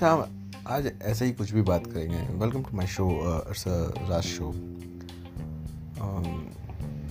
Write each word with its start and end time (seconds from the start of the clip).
अच्छा 0.00 0.72
आज 0.74 0.86
ऐसे 1.02 1.24
ही 1.24 1.32
कुछ 1.32 1.50
भी 1.52 1.62
बात 1.62 1.86
करेंगे। 1.86 2.18
Welcome 2.34 2.62
to 2.62 2.76
my 2.76 2.86
show 2.86 3.06
Raj 4.10 4.22
show 4.22 4.52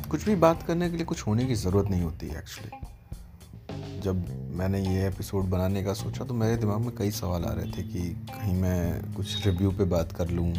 कुछ 0.09 0.25
भी 0.25 0.35
बात 0.35 0.63
करने 0.63 0.89
के 0.89 0.97
लिए 0.97 1.05
कुछ 1.05 1.21
होने 1.27 1.45
की 1.45 1.55
ज़रूरत 1.55 1.89
नहीं 1.91 2.01
होती 2.01 2.27
एक्चुअली 2.27 4.01
जब 4.01 4.25
मैंने 4.57 4.81
ये 4.81 5.07
एपिसोड 5.07 5.45
बनाने 5.49 5.83
का 5.83 5.93
सोचा 5.93 6.25
तो 6.25 6.33
मेरे 6.33 6.55
दिमाग 6.57 6.79
में 6.79 6.95
कई 6.95 7.11
सवाल 7.11 7.43
आ 7.43 7.53
रहे 7.53 7.71
थे 7.71 7.83
कि 7.83 8.09
कहीं 8.29 8.55
मैं 8.61 9.13
कुछ 9.13 9.45
रिव्यू 9.45 9.71
पे 9.71 9.83
बात 9.85 10.11
कर 10.11 10.29
लूँ, 10.29 10.49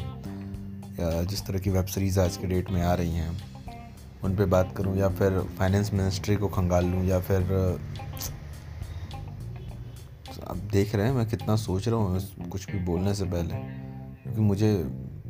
या 1.01 1.23
जिस 1.23 1.47
तरह 1.47 1.59
की 1.59 1.71
वेब 1.71 1.87
सीरीज़ 1.87 2.21
आज 2.21 2.37
के 2.37 2.47
डेट 2.47 2.71
में 2.71 2.83
आ 2.83 2.95
रही 2.95 3.15
हैं, 3.15 3.41
उन 4.25 4.37
पे 4.37 4.45
बात 4.47 4.75
करूँ, 4.77 4.97
या 4.97 5.09
फिर 5.09 5.41
फाइनेंस 5.59 5.93
मिनिस्ट्री 5.95 6.37
को 6.37 6.49
खंगाल 6.49 6.87
लूँ, 6.87 7.05
या 7.05 7.21
फिर 7.21 7.43
आप 7.43 8.40
देख 10.73 10.95
रहे 10.95 11.07
हैं, 11.07 11.13
मैं 11.13 11.27
कितना 11.29 11.55
सोच 11.57 11.89
रहा 11.89 11.97
हूँ 11.97 12.49
कुछ 12.51 12.71
भी 12.71 12.79
बोलने 12.79 13.15
से 13.15 13.25
पहले। 13.25 13.55
क्योंकि 14.23 14.41
मुझे 14.41 14.71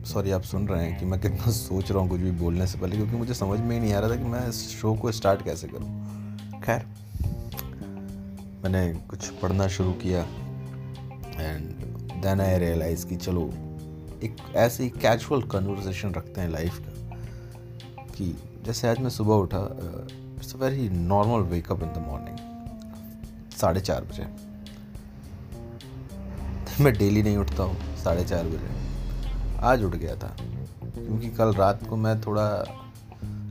सॉरी 0.06 0.30
आप 0.30 0.42
सुन 0.42 0.66
रहे 0.68 0.84
हैं 0.84 0.98
कि 0.98 1.06
मैं 1.06 1.20
कितना 1.20 1.50
सोच 1.52 1.90
रहा 1.90 2.00
हूँ 2.00 2.08
कुछ 2.08 2.20
भी 2.20 2.30
बोलने 2.30 2.66
से 2.66 2.78
पहले, 2.78 2.96
क्योंकि 2.96 3.16
मुझे 3.16 3.34
समझ 3.34 3.58
में 3.60 3.70
ही 3.70 3.80
नहीं 3.80 3.92
आ 3.92 3.98
रहा 4.00 4.10
था 4.10 4.16
कि 4.16 4.24
मैं 4.24 4.48
इस 4.48 4.68
शो 4.70 4.94
को 4.94 5.12
स्टार्ट 5.12 5.44
कैसे 5.44 5.68
करूँ। 5.68 6.60
खैर, 6.60 6.84
मैंने 8.64 8.92
कुछ 9.10 9.28
पढ़ना 9.32 9.68
शुरू 9.68 9.92
किया 10.02 10.20
एंड 11.41 11.62
देन 12.22 12.41
आई 12.41 12.58
रियलाइज़ 12.58 13.06
कि 13.06 13.16
चलो, 13.16 13.46
एक 14.24 14.36
ऐसे 14.56 14.82
ही 14.82 14.88
कैजुअल 15.02 15.42
कन्वर्सेशन 15.42 16.14
रखते 16.14 16.41
हैं 16.41 16.48
लाइफ 16.48 16.78
का, 16.78 16.92
कि 18.14 18.34
जैसे 18.66 18.88
आज 18.88 18.98
मैं 18.98 19.10
सुबह 19.10 19.34
उठा 19.36 19.64
it's 20.36 20.54
a 20.54 20.58
very 20.58 20.88
normal 20.88 21.48
wake up 21.50 21.82
in 21.82 21.92
the 21.92 22.04
morning 22.08 22.38
साढ़े 23.60 23.80
चार 23.80 24.04
बजे। 24.04 24.27
मैं 26.81 26.92
डेली 26.95 27.23
नहीं 27.23 27.36
उठता 27.36 27.62
हूँ, 27.62 27.97
साढ़े 27.97 28.25
चार 28.25 28.45
बजे। 28.45 28.69
आज 29.62 29.83
उठ 29.84 29.95
गया 29.95 30.14
था, 30.17 30.36
क्योंकि 30.95 31.28
कल 31.28 31.53
रात 31.55 31.87
को 31.89 31.97
मैं 31.97 32.20
थोड़ा 32.20 32.47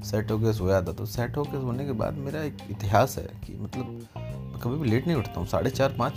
सेट 0.06 0.32
होकर 0.32 0.54
सोया 0.54 0.82
था 0.82 0.92
तो 0.94 1.06
सेट 1.06 1.38
होकर 1.38 1.62
सोने 1.62 1.86
के 1.86 1.92
बाद 2.02 2.14
मेरा 2.18 2.42
एक 2.44 2.58
इतिहास 2.72 3.18
है 3.18 3.24
कि 3.46 3.58
मतलब 3.62 4.60
कभी 4.64 4.78
भी 4.78 4.90
लेट 4.90 5.08
नहीं 5.08 5.18
उठता 5.18 5.40
हूँ, 5.40 5.48
साढ़े 5.48 5.70
चार, 5.70 5.96
पाँच 6.00 6.14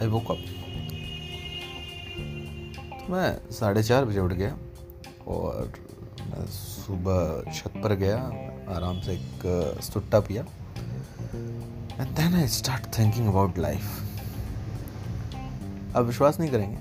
आई 0.00 0.06
वो 0.08 0.20
कब 0.20 0.44
तो 2.98 3.12
मैं 3.12 3.50
साढ़े 3.52 3.82
चार 3.82 4.04
बजे 4.04 4.20
उठ 4.20 4.32
गया 4.32 4.56
और 5.28 5.72
मैं 6.20 6.46
सुबह 6.48 7.52
छत 7.52 7.72
पर 7.84 7.94
गया, 7.94 8.18
आराम 8.76 9.00
से 9.00 9.12
एक 9.12 9.80
सुट्टा 9.82 10.20
पिया। 10.20 10.42
And 12.00 12.08
then 12.16 12.34
I 12.34 12.48
start 12.50 12.98
thinking 12.98 13.28
about 13.28 13.58
life 13.58 14.09
आप 15.96 16.04
विश्वास 16.04 16.38
नहीं 16.40 16.50
करेंगे। 16.50 16.78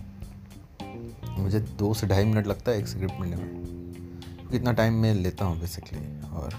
मुझे 1.41 1.59
दो 1.59 1.93
से 1.93 2.07
ढाई 2.07 2.25
मिनट 2.25 2.47
लगता 2.47 2.71
है 2.71 2.79
एक 2.79 2.87
स्क्रिप्ट 2.87 3.19
मिलने 3.19 3.35
में। 3.35 4.49
कितना 4.51 4.71
टाइम 4.71 4.93
मैं 4.93 5.13
लेता 5.13 5.45
हूँ 5.45 5.59
बेसिकली 5.59 5.99
और 6.29 6.55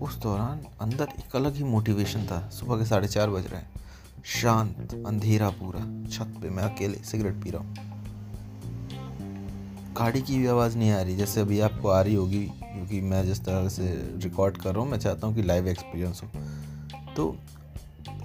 उस 0.00 0.16
दौरान 0.16 0.60
अंदर 0.80 1.08
एक 1.18 1.36
अलग 1.36 1.54
ही 1.54 1.64
मोटिवेशन 1.64 2.24
था। 2.26 2.48
सुबह 2.50 2.78
के 2.78 2.84
साढ़े 2.84 3.08
चार 3.08 3.30
बज 3.30 3.46
रहे 3.46 3.60
हैं। 3.60 3.70
शांत, 4.24 4.94
अंधेरा 5.06 5.50
पूरा। 5.50 5.80
छत 6.08 6.34
पे 6.42 6.50
मैं 6.50 6.62
अकेले 6.62 6.98
सिगरेट 7.04 7.34
पी 7.34 7.50
रहा 7.50 7.62
हूँ। 7.62 7.74
गाड़ी 9.94 10.22
की 10.22 10.38
भी 10.38 10.46
आवाज़ 10.46 10.76
नहीं 10.78 10.90
आ 10.90 11.00
रही। 11.02 11.16
जैसे 11.16 11.40
अभी 11.40 11.60
आपको 11.60 11.88
आ 11.88 12.00
रही 12.00 12.14
होगी, 12.14 12.44
क्योंकि 12.46 13.00
मैं 13.00 13.24
जिस 13.26 13.44
तरह 13.44 13.68
से 13.68 13.88
रिकॉर्ड 14.22 14.56
कर 14.56 14.72
रहा 14.72 14.82
हूँ, 14.82 14.90
मैं 14.90 14.98
चाहता 14.98 15.26
हूँ 15.26 15.34
कि 15.34 15.42
लाइव 15.42 15.68
एक्सपीरियंस 15.68 16.20
हो। 16.22 16.28
तो 17.16 17.36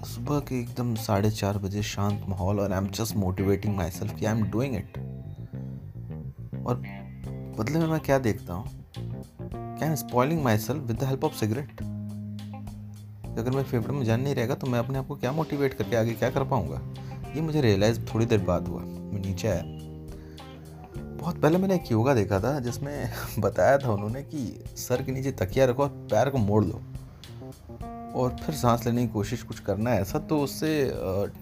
सुबह 0.06 0.40
के 0.40 0.60
एकदम 0.60 0.94
साढ़े 0.94 1.30
चार 1.30 1.58
बजे 1.58 1.82
शांत 1.82 2.24
माहौल 2.28 2.60
और 2.60 2.72
I 2.72 2.78
am 2.78 2.86
just 2.86 3.16
motivating 3.16 3.76
my 3.76 3.90
self 3.90 4.14
कि 4.14 4.26
आई 4.26 4.38
एम 4.38 4.44
डूइंग 4.50 4.74
इट 4.76 4.98
और 6.66 6.74
बदले 7.58 7.78
में 7.78 7.86
मैं 7.86 8.00
क्या 8.00 8.18
देखता 8.18 8.54
हूँ? 8.54 8.64
क्या 8.98 9.88
am 9.88 9.94
spoiling 9.94 10.42
my 10.42 10.58
self 10.58 10.82
with 10.82 10.96
the 10.96 11.04
help 11.04 11.24
of 11.24 11.34
cigarette 11.34 11.80
अगर 13.38 13.50
मेरे 13.50 13.62
फेवरेट 13.62 13.90
में 13.90 14.04
जान 14.04 14.20
नहीं 14.20 14.34
रहेगा 14.34 14.54
तो 14.54 14.66
मैं 14.66 14.78
अपने 14.78 14.98
आप 14.98 15.06
को 15.06 15.16
क्या 15.16 15.32
मोटिवेट 15.32 15.74
करके 15.74 15.96
आगे 15.96 16.12
क्या 16.12 16.30
कर 16.30 16.44
पाऊँगा? 16.44 16.80
ये 17.34 17.40
मुझे 17.40 17.60
रियलाइज़ 17.60 18.00
थोड़ी 18.04 18.26
देर 18.26 18.44
बाद 18.44 18.68
हुआ 18.68 18.80
मैं 18.80 19.26
नीचे 19.26 19.48
आया। 19.48 19.62
बहुत 21.16 21.40
पहले 21.40 21.58
मैंने 21.58 21.74
एक 21.74 21.92
योगा 21.92 22.14
देखा 22.14 22.40
था, 22.40 22.58
जिसमें 22.60 23.12
बताया 23.38 23.78
था 23.78 23.90
उन्होंने 23.90 24.22
कि 24.22 24.64
सर 24.76 25.02
के 25.02 25.12
नीचे 25.12 25.32
तकिया 25.32 25.64
रखो 25.66 25.82
और 25.82 25.88
पैर 25.88 26.30
को 26.30 26.38
मोड़ 26.38 26.64
लो 26.64 26.80
और 28.16 28.36
फिर 28.36 28.54
सांस 28.54 28.86
लेने 28.86 29.06
की 29.06 29.12
कोशिश 29.12 29.42
कुछ 29.42 29.58
करना 29.60 29.90
है 29.90 30.00
ऐसा 30.02 30.18
तो 30.18 30.38
उससे 30.40 30.70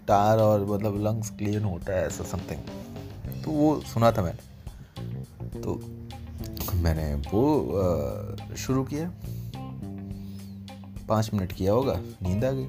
टार 0.08 0.38
और 0.38 0.64
मतलब 0.66 0.96
लंग्स 1.02 1.30
क्लीन 1.30 1.64
होता 1.64 1.92
है 1.92 2.06
ऐसा 2.06 2.24
समथिंग 2.24 3.42
तो 3.44 3.50
वो 3.50 3.80
सुना 3.92 4.10
था 4.12 4.22
मैंने। 4.22 5.60
तो 5.60 5.74
मैंने 6.74 7.14
वो 7.14 7.44
शुरू 8.56 8.84
किया। 8.84 9.12
पाँच 11.08 11.30
मिनट 11.34 11.52
किया 11.52 11.72
होगा, 11.72 11.94
नींद 12.22 12.44
आ 12.44 12.50
गई। 12.50 12.66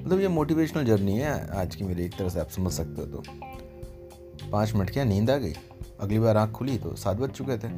मतलब 0.00 0.20
ये 0.20 0.28
मोटिवेशनल 0.28 0.84
जर्नी 0.84 1.18
है, 1.18 1.32
आज 1.58 1.76
की 1.76 1.84
मेरी 1.84 2.04
एक 2.04 2.16
तरह 2.18 2.28
से 2.28 2.40
आप 2.40 2.50
समझ 2.50 2.72
सकते 2.72 3.02
हो 3.02 3.06
तो। 3.06 3.22
पाँच 4.50 4.74
मिनट 4.74 4.90
किया, 4.90 5.04
नींद 5.04 5.30
आ 5.30 5.36
गई। 5.36 5.54
अगली 6.00 6.18
बार 6.18 6.36
आँख 6.36 6.52
खुली 6.52 6.76
तो 6.78 6.94
सात 6.96 7.16
बज 7.16 7.30
चुके 7.30 7.56
थे। 7.58 7.68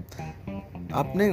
आपने 0.94 1.28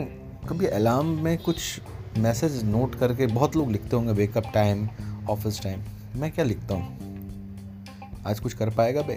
कभी 0.50 0.66
अलार्म 0.68 1.08
में 1.24 1.38
कुछ 1.38 1.80
मैसेज 2.18 2.64
नोट 2.64 2.96
करके 2.96 3.26
बहुत 3.28 3.56
लोग 3.56 3.72
लिखते 3.72 3.96
होंगे 3.96 4.12
वेकअप 4.12 4.44
टाइम, 4.54 4.88
ऑफ़िस 5.30 5.62
टाइम। 5.64 5.82
मैं 6.16 6.32
क्या 6.32 6.46
लिखता 6.46 6.76
हूँ? 6.76 8.24
आज 8.28 8.40
कुछ 8.40 8.54
कर 8.54 8.70
पाएगा 8.70 9.02
बे? 9.02 9.16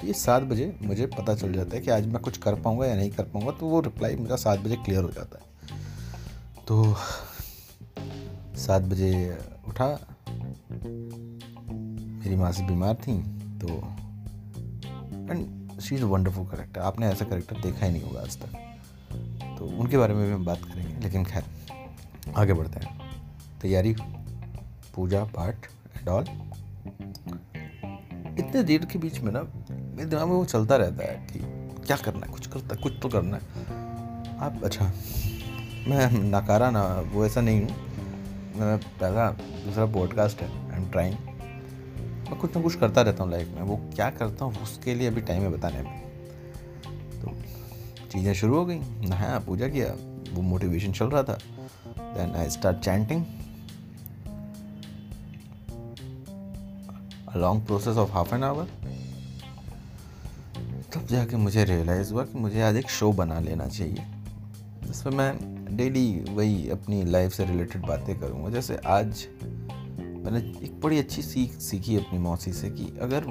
तो 0.00 0.06
ये 0.06 0.12
सात 0.12 0.42
बजे 0.42 0.74
मुझे 0.82 1.06
पता 1.08 1.34
चल 1.34 1.52
जाता 1.52 1.76
है 1.76 1.82
कि 1.82 1.90
आज 1.90 2.06
मैं 2.06 2.22
कुछ 2.22 2.36
कर 2.36 2.54
पाऊँगा 2.54 2.86
या 2.86 2.94
नहीं 2.94 3.10
कर 3.10 3.24
पाऊँगा 3.24 3.50
तो 3.50 3.66
वो 3.66 3.80
रिप्लाई 3.80 4.16
मेरा 4.16 4.36
सात 4.36 4.60
बजे 4.60 4.76
क्लियर 4.76 5.02
हो 5.02 5.10
जाता 5.10 5.38
है। 5.38 5.44
तो 6.68 6.94
सात 8.56 8.82
बजे 8.82 9.10
उठा। 9.68 9.88
मेरी 12.20 12.36
माँ 12.36 12.52
से 12.52 12.66
बीमार 12.66 12.94
थी 12.96 13.18
तो 13.58 13.68
and 15.32 15.80
she 15.80 15.94
is 15.94 16.04
wonderful 16.04 16.46
character 16.46 16.80
आपने 16.80 17.06
ऐसा 17.06 17.24
करेक्टर 17.24 17.60
देखा 17.60 17.86
ही 17.86 17.92
नहीं 17.92 18.02
होगा 18.02 18.20
आज 18.20 18.38
तक। 18.38 19.56
तो 19.58 19.66
उनके 19.78 19.96
बारे 19.98 20.14
में 20.14 20.26
भी 20.26 20.32
हम 20.32 20.44
बात 20.44 20.64
करेंगे, 20.64 21.00
लेकिन 21.00 21.24
खैर। 21.24 21.44
आगे 22.38 22.52
बढ़ते 22.52 22.80
हैं। 22.80 22.96
तैयारी, 23.62 23.94
पूजा, 24.94 25.22
पाठ 25.26 25.66
एंड 25.98 26.08
ऑल 26.08 26.24
इतने 28.38 28.62
देर 28.62 28.84
के 28.84 28.98
बीच 28.98 29.18
में 29.20 29.32
ना, 29.32 29.40
मेरे 29.40 30.04
दिमाग 30.04 30.28
में 30.28 30.34
वो 30.34 30.44
चलता 30.44 30.76
रहता 30.76 31.04
है 31.04 31.26
कि 31.26 31.38
क्या 31.86 31.96
करना 31.96 32.26
है, 32.26 32.32
कुछ 32.32 32.46
करता 32.46 32.74
है 32.74 32.82
कुछ 32.82 32.92
तो 33.02 33.08
करना 33.08 33.36
है। 33.36 34.36
आप 34.38 34.60
अच्छा 34.64 34.84
मैं 35.88 36.10
नकारा 36.30 36.70
ना, 36.70 36.82
वो 37.12 37.24
ऐसा 37.26 37.40
नहीं 37.40 37.60
हूँ। 37.60 37.86
मैं 38.56 38.78
पहला 38.78 39.30
दूसरा 39.30 39.86
पॉडकास्ट 39.92 40.40
है 40.42 40.48
आई 40.70 40.76
एम 40.76 40.88
ट्राइंग 40.90 41.16
मैं 42.28 42.38
कुछ 42.38 42.56
ना 42.56 42.62
कुछ 42.62 42.74
करता 42.76 43.02
रहता 43.02 43.24
हूँ 43.24 43.30
लाइफ 43.32 43.48
में। 43.48 43.62
वो 43.62 43.76
क्या 43.94 44.08
करता 44.10 44.44
हूँ, 44.44 44.62
उसके 44.62 44.94
लिए 44.94 45.08
अभी 45.08 45.20
टाइम 45.20 45.42
है 45.42 45.48
बताने 45.50 45.82
में। 45.82 46.00
तो 47.20 47.36
चीज़ें 48.12 48.32
शुरू 48.34 48.56
हो 48.56 48.64
गई, 48.66 48.78
नहाया, 49.08 49.38
पूजा 49.38 49.68
किया, 49.68 49.92
वो 50.32 50.42
मोटिवेशन 50.42 50.92
चल 50.92 51.06
रहा 51.06 51.22
था। 51.22 51.38
Then 52.14 52.34
I 52.34 52.48
start 52.48 52.82
chanting. 52.82 53.26
A 57.28 57.38
long 57.38 57.60
process 57.62 57.96
of 57.96 58.10
half 58.10 58.32
an 58.32 58.44
hour. 58.44 58.66
तब 60.94 61.06
जाके 61.06 61.36
मुझे 61.36 61.64
रियलाइज़ 61.64 62.12
हुआ 62.12 62.24
कि 62.24 62.38
मुझे 62.38 62.60
आज 62.62 62.76
एक 62.76 62.90
शो 62.90 63.10
बना 63.12 63.38
लेना 63.40 63.66
चाहिए 63.66 64.04
जिसमें 64.84 65.12
मैं 65.16 65.76
डेली 65.76 66.08
वही 66.30 66.68
अपनी 66.70 67.02
लाइफ 67.04 67.32
से 67.32 67.44
रिलेटेड 67.44 67.82
बातें 67.86 68.18
करूँगा 68.20 68.50
जैसे 68.50 68.76
आज 68.86 69.26
मैंने 70.00 70.38
एक 70.64 70.80
बड़ी 70.80 70.98
अच्छी 70.98 71.22
सीख 71.22 71.58
सीखी 71.60 71.96
अपनी 71.96 72.18
मौसी 72.18 72.52
से 72.52 72.70
कि 72.70 72.86
अगर 73.02 73.26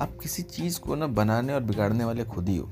आप 0.00 0.16
किसी 0.22 0.42
चीज़ 0.42 0.80
को 0.80 0.94
ना 0.94 1.06
बनाने 1.18 1.52
और 1.54 1.60
बिगाड़ने 1.64 2.04
वाले 2.04 2.24
खुद 2.24 2.48
ही 2.48 2.56
हो 2.56 2.70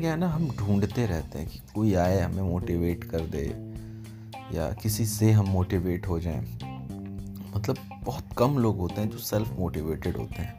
क्या 0.00 0.10
है 0.10 0.16
ना, 0.16 0.28
हम 0.28 0.50
ढूंढते 0.50 1.06
रहते 1.06 1.38
हैं 1.38 1.48
कि 1.48 1.60
कोई 1.74 1.94
आए, 1.94 2.20
हमें 2.20 2.42
मोटिवेट 2.42 3.04
कर 3.04 3.20
दे, 3.20 3.42
या 4.56 4.72
किसी 4.72 5.06
से 5.06 5.30
हम 5.32 5.46
मोटिवेट 5.46 6.08
हो 6.08 6.20
जाएँ। 6.20 6.40
मतलब 7.56 7.76
बहुत 8.04 8.24
कम 8.38 8.58
लोग 8.58 8.78
होते 8.78 9.00
हैं 9.00 9.10
जो 9.10 9.18
सेल्फ 9.18 9.52
मोटिवेटेड 9.52 10.16
होते 10.16 10.42
हैं। 10.42 10.58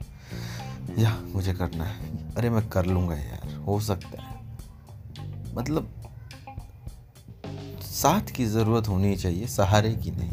या, 1.00 1.16
मुझे 1.36 1.54
करना 1.54 1.84
है। 1.84 2.10
अरे, 2.36 2.50
मैं 2.50 2.68
कर 2.70 2.86
लूँगा 2.86 3.16
यार, 3.16 3.56
हो 3.56 3.80
सकता 3.80 4.22
है। 4.22 4.40
मतलब 5.56 5.90
साथ 7.82 8.32
की 8.32 8.46
ज़रूरत 8.46 8.88
होनी 8.88 9.16
चाहिए, 9.16 9.48
सहारे 9.48 9.94
की 9.96 10.12
नहीं। 10.12 10.32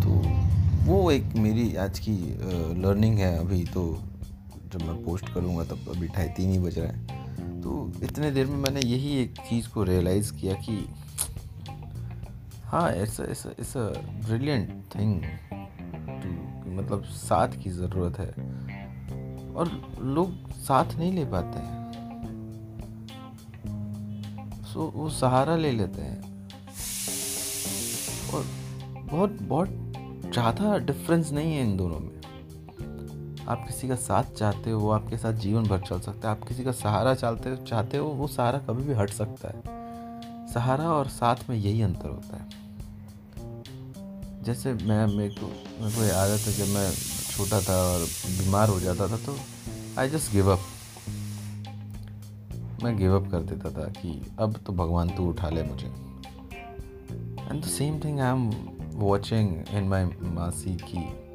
तो 0.00 0.10
वो 0.92 1.10
एक 1.10 1.24
मेरी 1.36 1.76
आज 1.76 1.98
की 1.98 2.16
लर्निंग 2.82 3.18
है 3.18 3.38
अभी 3.38 3.64
तो 3.64 4.02
जब 4.72 4.82
मैं 4.82 5.04
पोस्ट 5.04 5.28
करूँगा, 5.34 5.64
तब 5.64 5.92
अभी 5.96 6.08
ढाई 6.08 6.28
तीन 6.28 6.50
ही 6.50 6.58
बज 6.58 6.78
रहे 6.78 6.88
हैं। 6.88 7.11
तो 7.62 7.92
इतने 8.02 8.30
देर 8.30 8.46
में 8.46 8.56
मैंने 8.56 8.80
यही 8.80 9.16
एक 9.16 9.38
चीज़ 9.40 9.68
को 9.68 9.82
रियलाइज़ 9.84 10.32
किया 10.34 10.54
कि 10.62 10.76
हाँ 12.64 12.92
it's 12.92 13.20
it's 13.20 13.76
a 13.76 13.86
brilliant 14.26 14.68
thing 14.94 15.22
to 16.22 16.30
मतलब 16.72 17.04
साथ 17.04 17.48
की 17.62 17.70
ज़रूरत 17.70 18.18
है। 18.18 18.30
और 19.52 19.70
लोग 20.00 20.50
साथ 20.52 20.94
नहीं 20.94 21.12
ले 21.12 21.24
पाते 21.24 21.58
हैं। 21.58 21.80
सो 24.64 24.92
वो 24.94 25.08
सहारा 25.10 25.56
ले 25.56 25.72
लेते 25.72 26.02
हैं। 26.02 26.20
और 28.34 28.46
बहुत 29.10 29.38
बहुत 29.42 29.68
ज़्यादा 30.32 30.78
डिफरेंस 30.78 31.32
नहीं 31.32 31.54
है 31.54 31.62
इन 31.62 31.76
दोनों 31.76 31.98
में। 31.98 32.21
आप 33.48 33.66
किसी 33.66 33.88
का 33.88 33.96
साथ 33.96 34.24
चाहते 34.24 34.70
हो 34.70 34.80
वो 34.80 34.90
आपके 34.90 35.16
साथ 35.16 35.32
जीवन 35.32 35.62
भर 35.62 35.80
चल 35.80 36.00
सकता 36.00 36.30
है। 36.30 36.36
आप 36.36 36.48
किसी 36.48 36.64
का 36.64 36.72
सहारा 36.72 37.14
चाहते 37.14 37.56
चाहते 37.56 37.96
हो, 37.96 38.08
वो 38.08 38.26
सहारा 38.28 38.58
कभी 38.58 38.84
भी 38.84 38.94
हट 38.94 39.10
सकता 39.10 39.48
है। 39.48 40.48
सहारा 40.52 40.84
और 40.84 41.08
साथ 41.08 41.36
में 41.50 41.56
यही 41.56 41.82
अंतर 41.82 42.08
होता 42.08 42.36
है। 42.36 42.62
जैसे 44.42 44.72
मैं, 44.72 45.06
मेरे 45.06 45.34
को 45.34 45.46
मेरे 45.84 45.96
को 45.96 46.04
याद 46.04 46.30
आता 46.30 46.50
जब 46.52 46.66
मैं 46.66 46.90
छोटा 47.30 47.60
था 47.60 47.76
और 47.92 48.00
बीमार 48.38 48.68
हो 48.68 48.80
जाता 48.80 49.08
था 49.08 49.16
तो 49.16 49.36
आई 49.98 50.08
जस्ट 50.08 50.32
गिव 50.32 50.52
अप 50.52 50.58
मैं 52.84 52.96
गिव 52.98 53.16
अप 53.16 53.30
कर 53.30 53.40
देता 53.40 53.70
था 53.70 53.88
कि 53.88 54.32
अब 54.38 54.56
तो 54.66 54.72
भगवान 54.72 55.08
तू 55.08 55.28
उठा 55.28 55.48
ले 55.48 55.62
मुझे। 55.62 55.86
And 57.46 57.62
the 57.62 57.66
same 57.66 58.00
thing 58.04 58.20
I 58.20 58.30
am 58.30 58.50
watching 58.94 59.64
in 59.70 59.84
my 59.84 60.04
मासी 60.22 60.74
की 60.74 61.31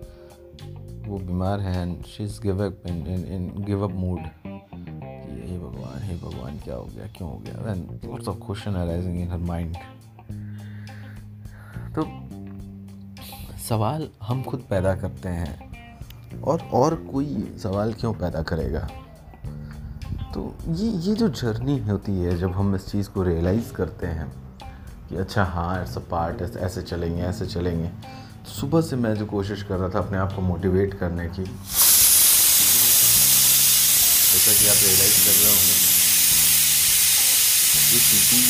वो 1.08 1.18
बीमार 1.18 1.60
है 1.60 1.82
and 1.82 2.04
she 2.06 2.24
is 2.24 2.42
give 2.42 2.66
up 2.66 2.88
in 2.88 3.06
in 3.08 3.26
in 3.26 3.64
give 3.66 3.84
up 3.84 3.92
mood 3.92 4.20
हे 4.20 5.58
भगवान 5.60 6.02
हे 6.04 6.16
भगवान, 6.16 6.58
क्या 6.60 6.76
हो 6.76 6.84
गया, 6.86 7.08
क्यों 7.08 7.30
हो 7.30 7.38
गया? 7.38 7.72
And 7.72 8.06
lots 8.06 8.28
of 8.28 8.38
question 8.38 8.74
arising 8.74 9.22
in 9.22 9.32
her 9.32 9.38
mind 9.38 9.76
तो 11.96 12.04
सवाल 13.60 14.08
हम 14.24 14.44
खुद 14.44 14.64
पैदा 14.70 14.96
करते 14.96 15.30
हैं 15.30 16.42
और 16.42 16.62
और 16.74 16.96
कोई 17.12 17.56
सवाल 17.64 17.94
क्यों 17.94 18.14
पैदा 18.14 18.42
करेगा? 18.42 18.88
तो 20.34 20.56
ये 20.70 20.90
ये 20.90 21.16
जो 21.16 21.28
जर्नी 21.30 21.80
होती 21.80 22.20
है, 22.20 22.38
जब 22.38 22.52
हम 22.52 22.76
इस 22.76 22.88
चीज़ 22.92 23.10
को 23.10 23.24
रियलाइज़ 23.24 23.72
करते 23.74 24.08
हैं 24.08 24.32
कि 25.10 25.16
अच्छा 25.16 25.44
हाँ 25.44 25.82
इट्स 25.82 25.98
अ 25.98 26.02
पार्ट 26.12 26.42
ऐसे 26.58 26.82
चलेंगे 26.82 27.22
ऐसे 27.22 27.46
चलेंगे 27.46 27.90
सुबह 28.48 28.82
से 28.82 28.96
मैं 28.96 29.14
जो 29.16 29.26
कोशिश 29.28 29.64
कर 29.64 29.78
रहा 29.78 29.90
था 29.90 30.00
अपने 30.00 30.18
आप 30.18 30.34
को 30.34 30.42
मोटिवेट 30.42 30.94
करने 31.00 31.26
की, 31.28 31.44
जैसा 34.24 34.54
कि 34.54 34.68
आप 34.68 34.78
रियलाइज़ 34.78 35.18
कर 35.26 35.32
रहे 35.32 35.50
होंगे, 35.50 35.76
ये 37.88 38.00
सीटी 38.00 38.42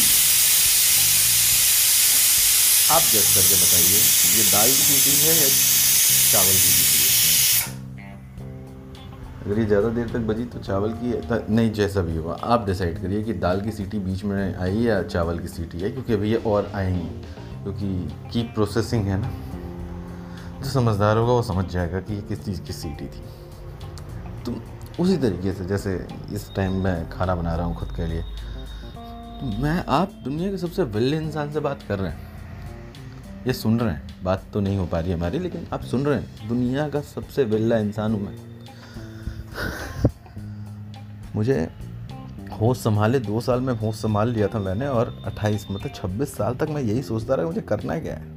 आप 2.89 3.01
जज 3.03 3.27
करके 3.35 3.55
बताइए, 3.55 3.99
ये 4.37 4.43
दाल 4.51 4.67
की 4.67 4.83
सीटी 4.83 5.13
है 5.21 5.33
या 5.35 5.47
चावल 6.31 6.53
की 6.53 6.69
सीटी 6.69 6.99
है? 6.99 7.11
अगर 9.45 9.59
ये 9.59 9.65
ज़्यादा 9.65 9.89
देर 9.89 10.07
तक 10.09 10.21
बजी 10.27 10.45
तो 10.45 10.59
चावल 10.59 10.91
की 11.01 11.07
है 11.07 11.17
नहीं, 11.49 11.71
जैसा 11.73 12.01
भी 12.01 12.15
हुआ, 12.17 12.33
आप 12.43 12.65
डिसाइड 12.65 13.01
करिए 13.01 13.23
कि 13.23 13.33
दाल 13.35 13.61
की 13.61 13.71
सीटी 13.71 13.99
बीच 13.99 14.23
में 14.23 14.55
आई 14.57 14.77
या 14.83 15.01
चावल 15.03 15.39
की 15.39 15.47
सीटी 15.47 15.79
है, 15.79 15.91
क्योंकि 15.91 16.13
अभी 16.13 16.31
ये 16.31 16.37
और 16.45 16.71
आएँगी, 16.75 17.07
क्योंकि 17.63 17.87
की 18.31 18.43
प्रोसेसिंग 18.53 19.05
है 19.07 19.17
ना। 19.21 19.29
जो 20.67 20.73
समझदार 20.73 21.17
होगा, 21.17 21.33
वो 21.33 21.43
समझ 21.43 21.65
जाएगा 21.65 21.99
कि 21.99 22.13
ये 22.13 22.21
किस 22.21 22.45
चीज़ 22.45 22.61
की 22.61 22.73
सीटी 22.73 23.05
थी। 23.05 23.23
तो 24.45 24.55
उसी 25.03 25.17
तरीके 25.17 25.53
से, 25.53 25.65
जैसे 25.65 26.07
इस 26.33 26.55
टाइम 26.55 26.73
मैं 26.73 27.09
खाना 27.09 27.35
बना 27.35 27.55
रहा 27.55 27.65
हूँ 27.65 27.75
खुद 27.75 27.89
के 27.91 28.07
लिए 28.07 28.21
तो 28.21 29.61
मैं, 29.63 29.85
आप 29.89 30.11
दुनिया 30.23 30.51
के 30.51 30.57
सबसे 30.57 30.83
विल्ले 30.83 31.17
इंसान 31.17 31.51
से 31.51 31.59
बात 31.59 31.83
कर 31.87 31.99
रहे 31.99 32.11
हैं। 32.11 32.27
ये 33.47 33.53
सुन 33.53 33.79
रहे 33.79 33.93
हैं, 33.93 34.23
बात 34.23 34.43
तो 34.53 34.59
नहीं 34.59 34.77
हो 34.77 34.85
पा 34.85 34.99
रही 34.99 35.11
हमारी, 35.11 35.39
लेकिन 35.39 35.67
आप 35.73 35.81
सुन 35.81 36.05
रहे 36.05 36.19
हैं, 36.19 36.47
दुनिया 36.47 36.89
का 36.89 37.01
सबसे 37.01 37.43
विल्ला 37.43 37.77
इंसान 37.77 38.13
हूँ 38.13 38.21
मैं। 38.21 38.37
मुझे 41.35 41.69
होश 42.61 42.77
संभाले, 42.77 43.19
दो 43.19 43.41
साल 43.41 43.61
में 43.61 43.73
होश 43.73 43.95
संभाल 43.95 44.29
लिया 44.29 44.47
था 44.47 44.59
मैंने, 44.59 44.87
और 44.87 45.23
अट्ठाईस 45.25 45.67
मतलब 45.71 45.91
छब्बीस 45.95 46.37
साल 46.37 46.55
तक 46.55 46.67
मैं 46.69 46.81
यही 46.81 47.03
सोचता 47.03 47.35
रहा, 47.35 47.45
मुझे 47.45 47.61
करना 47.61 47.99
क्या 47.99 48.13
है? 48.13 48.36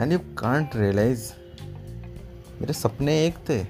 एंड 0.00 0.12
यू 0.12 0.18
कांट 0.18 0.76
रियलाइज़ 0.76 1.32
मेरे 2.60 2.72
सपने 2.72 3.26
एक 3.26 3.36
थे। 3.48 3.60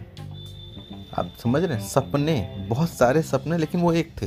आप 1.18 1.32
समझ 1.42 1.62
रहे 1.64 1.78
हैं 1.78 1.88
सपने 1.88 2.66
बहुत 2.70 2.88
सारे 2.88 3.22
सपने 3.22 3.58
लेकिन 3.58 3.80
वो 3.80 3.92
एक 3.92 4.12
थे। 4.22 4.26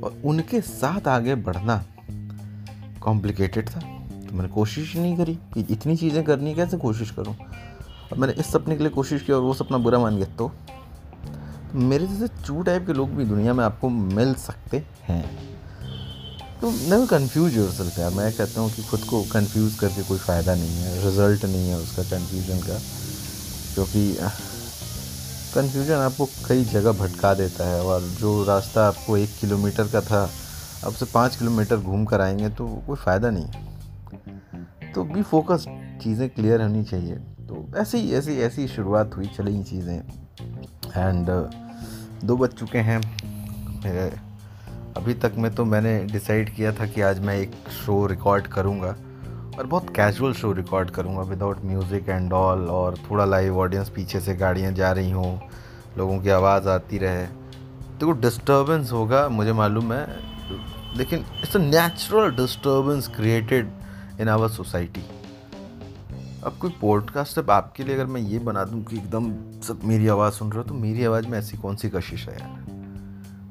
और 0.00 0.22
उनके 0.24 0.60
साथ 0.60 1.08
आगे 1.08 1.34
बढ़ना 1.34 1.84
कॉम्प्लिकेटेड 3.02 3.68
था। 3.68 3.80
तो 3.80 4.34
मैंने 4.34 4.48
कोशिश 4.48 4.96
नहीं 4.96 5.16
करी 5.16 5.34
कि 5.34 5.66
इतनी 5.70 5.96
चीज़ें 5.96 6.24
करनी 6.24 6.54
कैसे 6.54 6.76
कोशिश 6.76 7.10
करूँ? 7.10 7.36
और 8.12 8.18
मैंने 8.18 8.32
इस 8.32 8.46
सपने 8.46 8.76
के 8.76 8.82
लिए 8.82 8.90
कोशिश 8.90 9.22
की 9.22 9.32
और 9.32 9.42
वो 9.42 9.54
सपना 9.54 9.78
बुरा 9.78 9.98
मान 9.98 10.16
गया 10.16 10.36
तो, 10.36 10.52
मेरे 11.74 12.06
जैसे 12.06 12.28
चू 12.28 12.62
टाइप 12.62 12.86
के 12.86 12.92
लोग 12.92 13.10
भी 13.10 13.24
दुनिया 13.24 13.54
में 13.54 13.64
आपको 13.64 13.88
मिल 13.88 14.34
सकते 14.34 14.82
हैं। 15.02 15.51
तो 16.62 16.70
नेवर 16.70 17.06
कन्फ्यूज़ 17.06 17.56
योर 17.56 17.70
सेल्फ 17.70 17.98
यार 17.98 18.10
मैं। 18.10 18.30
कहता 18.32 18.60
हूँ 18.60 18.70
कि 18.72 18.82
खुद 18.82 19.00
को 19.00 19.22
कन्फ्यूज़ 19.22 19.78
करके 19.78 20.02
कोई 20.02 20.18
फ़ायदा 20.18 20.54
नहीं 20.54 20.76
है। 20.76 20.92
रिज़ल्ट 21.04 21.44
नहीं 21.44 21.68
है 21.68 21.78
उसका 21.78 22.02
कन्फ्यूज़न 22.02 22.60
का। 22.60 22.78
क्योंकि 23.74 24.14
कन्फ्यूज़न 25.54 25.94
आपको 25.94 26.26
कई 26.46 26.64
जगह 26.64 26.92
भटका 26.92 27.34
देता 27.34 27.68
है 27.68 27.82
और 27.82 28.00
जो 28.20 28.44
रास्ता 28.44 28.86
आपको 28.88 29.16
एक 29.16 29.30
किलोमीटर 29.40 29.88
का 29.88 30.00
था, 30.00 30.22
अब 30.84 30.94
से 30.94 31.04
पाँच 31.04 31.36
किलोमीटर 31.36 31.76
घूम 31.76 32.04
कर 32.04 32.20
आएँगे 32.20 32.48
तो 32.48 32.68
कोई 32.86 32.96
फ़ायदा 32.96 33.30
नहीं 33.30 34.92
तो 34.92 35.04
बी 35.04 35.22
फोकस 35.24 35.64
चीज़ें 36.02 36.28
क्लियर 36.30 36.62
होनी 36.62 36.84
चाहिए। 36.84 37.14
तो 37.14 37.66
ऐसे 37.76 37.98
ही, 37.98 38.12
ऐसी 38.14 38.40
ऐसी 38.40 38.68
शुरुआत 38.68 39.16
हुई, 39.16 39.26
चली 39.36 39.62
चीज़ें। 39.64 39.96
एंड 40.96 41.26
दो 42.24 42.36
बज 42.36 42.58
चुके 42.58 42.78
हैं। 42.78 43.00
मेरे 43.84 44.10
अभी 44.96 45.14
तक 45.14 45.32
में 45.38 45.54
तो 45.54 45.64
मैंने 45.64 45.98
डिसाइड 46.04 46.54
किया 46.54 46.72
था 46.72 46.86
कि 46.86 47.00
आज 47.00 47.20
मैं 47.20 47.36
एक 47.38 47.50
शो 47.84 48.06
रिकॉर्ड 48.06 48.46
करूँगा 48.46 48.88
और 49.58 49.66
बहुत 49.66 49.90
कैजुअल 49.90 50.32
शो 50.32 50.52
रिकॉर्ड 50.52 50.90
करूँगा 50.90 51.22
विदाउट 51.22 51.64
म्यूज़िक 51.64 52.08
एंड 52.08 52.32
ऑल 52.32 52.66
और 52.68 52.98
थोड़ा 53.10 53.24
लाइव 53.24 53.58
ऑडियंस 53.58 53.88
पीछे 53.88 54.20
से 54.20 54.34
गाड़ियाँ 54.34 54.72
जा 54.72 54.92
रही 54.92 55.10
हों, 55.10 55.38
लोगों 55.98 56.18
की 56.22 56.28
आवाज़ 56.28 56.68
आती 56.68 56.98
रहे। 56.98 57.26
तो 58.00 58.10
डिस्टर्बेंस 58.10 58.92
होगा, 58.92 59.28
मुझे 59.28 59.52
मालूम 59.52 59.92
है, 59.92 60.06
लेकिन 60.96 61.24
it's 61.42 61.56
a 61.56 61.60
natural 61.60 62.30
disturbance 62.36 63.08
created 63.08 63.70
in 64.20 64.28
our 64.28 64.48
society 64.48 65.04
अब 66.44 66.56
कोई 66.60 66.74
पॉडकास्ट 66.80 67.38
अब 67.38 67.50
आपके 67.50 67.84
लिए 67.84 67.94
अगर 67.94 68.06
मैं 68.06 68.20
ये 68.20 68.38
बना 68.38 68.64
दूँ 68.64 68.82
कि 68.84 68.96
एकदम 68.96 69.32
सब 69.62 69.80
मेरी 69.84 70.08
आवाज़ 70.08 70.34
सुन 70.34 70.52
रहे 70.52 70.62
हो 70.62 70.68
तो 70.68 70.74
मेरी 70.74 71.04
आवाज़ 71.04 71.28
में 71.28 71.38
ऐसी 71.38 71.56
कौन 71.56 71.76
सी 71.76 71.88
कशिश 71.88 72.28
है 72.28 72.34
यार? 72.34 72.71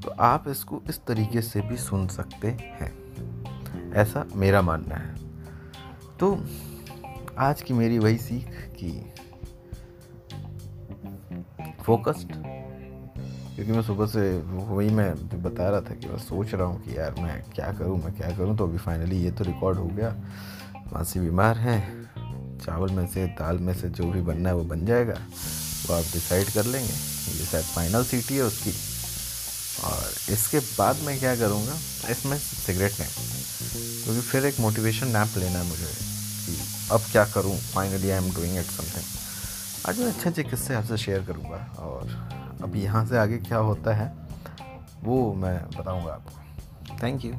तो 0.04 0.10
आप 0.20 0.48
इसको 0.48 0.82
इस 0.90 1.00
तरीके 1.06 1.42
से 1.42 1.62
भी 1.62 1.78
सुन 1.78 2.08
सकते 2.08 2.48
हैं। 2.48 2.92
ऐसा 3.94 4.26
मेरा 4.36 4.62
मानना 4.62 4.96
है। 4.96 5.16
तो 6.20 6.46
आज 7.38 7.62
की 7.62 7.74
मेरी 7.74 8.00
वही 8.00 8.18
सीख 8.18 8.48
कि 8.80 8.92
फोकस्ड 11.84 12.32
क्योंकि 13.56 13.72
मैं 13.72 13.82
सुबह 13.82 14.06
से 14.06 14.22
वही 14.40 14.90
मैं 14.90 15.14
बता 15.44 15.70
रहा 15.70 15.82
था 15.82 15.96
कि 15.96 16.08
मैं 16.08 16.18
सोच 16.18 16.54
रहा 16.54 16.66
हूँ 16.66 16.82
कि 16.84 16.98
यार 16.98 17.16
मैं 17.20 17.42
क्या 17.56 17.72
करूँ, 17.74 17.98
मैं 18.04 18.14
क्या 18.16 18.30
करूँ 18.38 18.58
तो 18.58 18.68
अभी 18.68 18.78
फाइनली 18.78 19.24
ये 19.24 19.32
तो 19.32 19.44
रिकॉर्ड 19.44 19.78
हो 19.78 19.86
गया। 19.88 20.16
मासी 20.94 21.20
बीमार 21.20 21.58
है, 21.58 21.80
चावल 22.58 22.92
में 22.92 23.08
से, 23.08 23.26
दाल 23.28 23.58
में 23.58 23.74
से 23.74 23.90
जो 23.90 24.12
भी 24.12 24.22
बनना 24.22 24.50
है 24.50 24.56
वो 24.56 24.64
बन 24.64 24.86
जाएगा। 24.86 25.14
वो 25.14 25.94
आप 25.94 26.04
डिसाइड 26.14 26.50
कर 26.50 26.66
लेंगे। 26.66 26.88
ये 26.88 27.46
शायद 27.46 27.66
फाइनल 27.66 28.04
सीटी 28.04 28.36
है 28.36 28.44
उसकी। 28.44 28.72
और 29.84 30.34
इसके 30.34 30.60
बाद 30.60 31.02
मैं 31.06 31.18
क्या 31.20 31.36
करूँगा, 31.36 31.74
इसमें 32.10 32.38
सिगरेट 32.38 33.00
नहीं 33.00 33.12
क्योंकि 34.04 34.22
फिर 34.22 34.46
एक 34.46 34.60
मोटिवेशन 34.60 35.08
नैप 35.08 35.38
लेना 35.38 35.60
है 35.60 35.68
मुझे 35.68 35.92
कि 36.46 36.58
अब 36.92 37.02
क्या 37.12 37.26
करूँ 37.34 37.58
finally 37.74 38.10
I 38.10 38.18
am 38.18 38.32
doing 38.34 38.58
it 38.58 38.66
something 38.72 39.90
आज 39.90 40.00
मैं 40.00 40.08
अच्छे 40.08 40.30
अच्छे 40.30 40.44
किस्से 40.44 40.74
आपसे 40.76 40.98
शेयर 40.98 41.24
करूँगा 41.26 41.58
और 41.80 42.10
अब 42.64 42.76
यहाँ 42.76 43.06
से 43.08 43.18
आगे 43.18 43.38
क्या 43.40 43.58
होता 43.70 43.94
है, 43.96 44.12
वो 45.04 45.34
मैं 45.36 45.58
बताऊँगा 45.78 46.14
आपको। 46.14 46.98
Thank 47.04 47.26
you 47.26 47.34